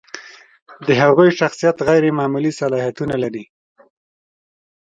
[0.87, 3.45] د هغوی شخصیت غیر معمولي صلاحیتونه لري.